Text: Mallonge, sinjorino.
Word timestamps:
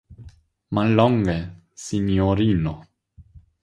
Mallonge, 0.75 1.37
sinjorino. 1.85 2.75